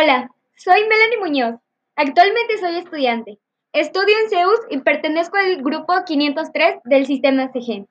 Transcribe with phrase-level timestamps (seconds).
[0.00, 1.60] Hola, soy Melanie Muñoz.
[1.94, 3.38] Actualmente soy estudiante.
[3.74, 7.86] Estudio en Zeus y pertenezco al grupo 503 del sistema CGEN.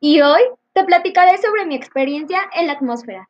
[0.00, 0.40] Y hoy
[0.72, 3.28] te platicaré sobre mi experiencia en la atmósfera.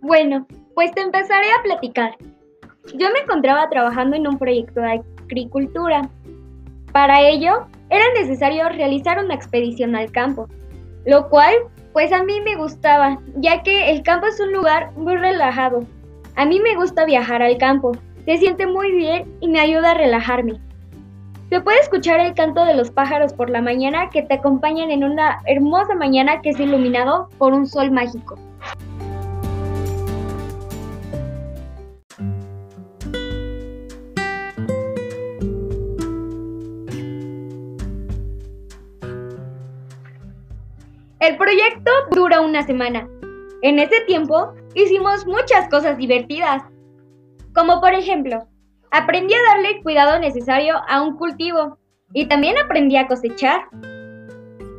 [0.00, 2.16] Bueno, pues te empezaré a platicar.
[2.94, 6.08] Yo me encontraba trabajando en un proyecto de agricultura.
[6.92, 10.48] Para ello, era necesario realizar una expedición al campo,
[11.04, 11.54] lo cual
[11.92, 15.84] pues a mí me gustaba, ya que el campo es un lugar muy relajado.
[16.34, 17.92] A mí me gusta viajar al campo,
[18.24, 20.60] se siente muy bien y me ayuda a relajarme.
[21.50, 25.04] Se puede escuchar el canto de los pájaros por la mañana que te acompañan en
[25.04, 28.36] una hermosa mañana que es iluminado por un sol mágico.
[41.26, 43.08] El proyecto dura una semana.
[43.62, 46.62] En ese tiempo hicimos muchas cosas divertidas,
[47.54, 48.46] como por ejemplo,
[48.90, 51.78] aprendí a darle el cuidado necesario a un cultivo
[52.12, 53.62] y también aprendí a cosechar.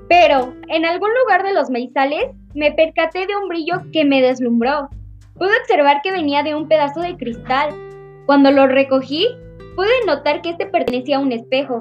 [0.08, 4.90] Pero en algún lugar de los maizales me percaté de un brillo que me deslumbró.
[5.40, 7.74] Pude observar que venía de un pedazo de cristal.
[8.28, 9.28] Cuando lo recogí,
[9.76, 11.80] pude notar que este pertenecía a un espejo.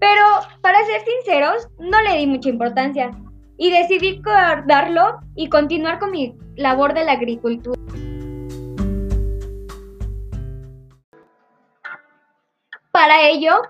[0.00, 0.24] Pero,
[0.62, 3.10] para ser sinceros, no le di mucha importancia
[3.56, 7.80] y decidí guardarlo y continuar con mi labor de la agricultura.
[12.90, 13.60] Para ello,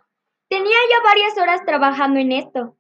[0.49, 2.77] tenía ya varias horas trabajando en esto.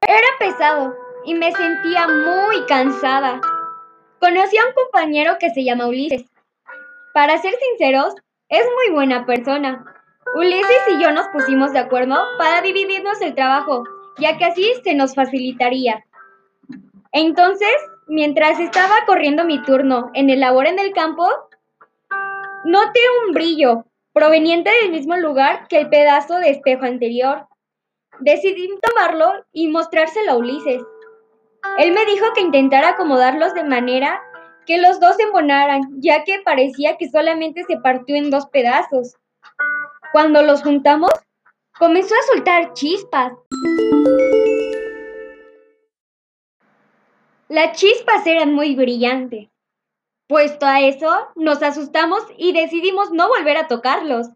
[0.00, 3.40] Era pesado y me sentía muy cansada.
[4.20, 6.24] Conocí a un compañero que se llama Ulises.
[7.12, 8.14] Para ser sinceros,
[8.48, 9.84] es muy buena persona.
[10.34, 13.84] Ulises y yo nos pusimos de acuerdo para dividirnos el trabajo,
[14.18, 16.05] ya que así se nos facilitaría.
[17.12, 17.74] Entonces,
[18.06, 21.28] mientras estaba corriendo mi turno en el labor en el campo,
[22.64, 27.46] noté un brillo proveniente del mismo lugar que el pedazo de espejo anterior.
[28.20, 30.82] Decidí tomarlo y mostrárselo a Ulises.
[31.78, 34.22] Él me dijo que intentara acomodarlos de manera
[34.66, 39.16] que los dos se embonaran, ya que parecía que solamente se partió en dos pedazos.
[40.12, 41.10] Cuando los juntamos,
[41.78, 43.32] comenzó a soltar chispas.
[47.48, 49.48] Las chispas eran muy brillantes.
[50.28, 54.28] Puesto a eso, nos asustamos y decidimos no volver a tocarlos.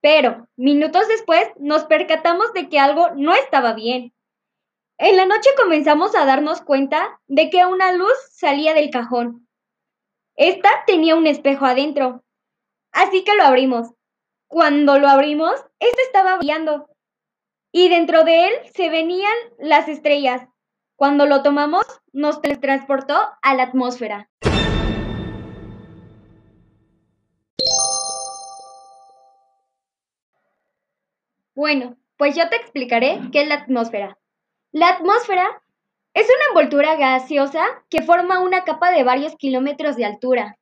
[0.00, 4.14] Pero, minutos después, nos percatamos de que algo no estaba bien.
[4.98, 9.46] En la noche comenzamos a darnos cuenta de que una luz salía del cajón.
[10.34, 12.24] Esta tenía un espejo adentro.
[12.92, 13.90] Así que lo abrimos.
[14.48, 16.88] Cuando lo abrimos, este estaba brillando.
[17.72, 20.48] Y dentro de él se venían las estrellas.
[20.96, 24.28] Cuando lo tomamos, nos transportó a la atmósfera.
[31.54, 34.18] Bueno, pues yo te explicaré qué es la atmósfera.
[34.70, 35.62] La atmósfera
[36.14, 40.58] es una envoltura gaseosa que forma una capa de varios kilómetros de altura.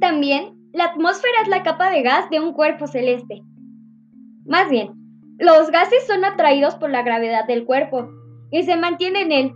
[0.00, 3.42] También la atmósfera es la capa de gas de un cuerpo celeste.
[4.46, 4.90] Más bien,
[5.38, 8.08] los gases son atraídos por la gravedad del cuerpo
[8.50, 9.52] y se mantienen en él.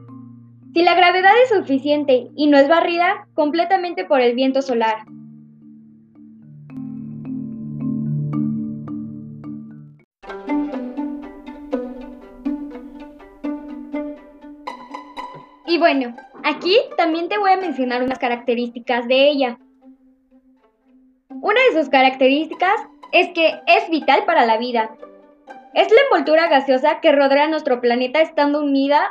[0.73, 5.05] Si la gravedad es suficiente y no es barrida completamente por el viento solar.
[15.67, 19.59] Y bueno, aquí también te voy a mencionar unas características de ella.
[21.41, 22.81] Una de sus características
[23.13, 24.97] es que es vital para la vida.
[25.75, 29.11] Es la envoltura gaseosa que rodea nuestro planeta estando unida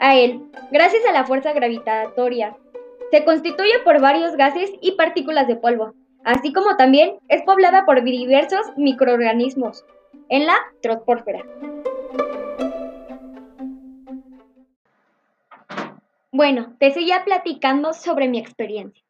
[0.00, 2.56] a él, gracias a la fuerza gravitatoria.
[3.10, 5.94] Se constituye por varios gases y partículas de polvo,
[6.24, 9.84] así como también es poblada por diversos microorganismos
[10.28, 11.44] en la troposfera.
[16.30, 19.02] Bueno, te seguía platicando sobre mi experiencia.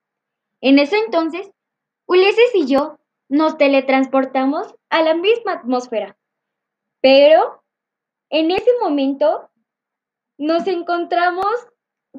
[0.60, 1.50] En ese entonces
[2.10, 6.16] Ulises y yo nos teletransportamos a la misma atmósfera,
[7.02, 7.62] pero
[8.31, 9.50] en ese momento
[10.38, 11.44] nos encontramos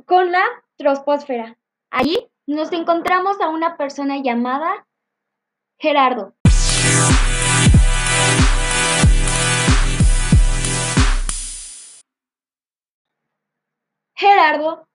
[0.06, 0.44] con la
[0.78, 1.58] troposfera.
[1.90, 4.88] Allí nos encontramos a una persona llamada
[5.80, 6.36] Gerardo.
[14.16, 14.88] Gerardo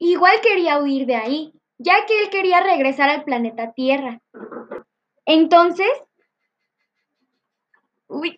[0.00, 4.20] igual quería huir de ahí, ya que él quería regresar al planeta Tierra.
[5.30, 5.86] Entonces...
[8.08, 8.36] Uy.